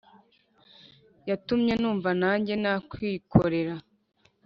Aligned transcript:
Yatumye 1.29 1.73
numva 1.79 2.09
najye 2.21 2.53
nakwikorera 2.63 3.75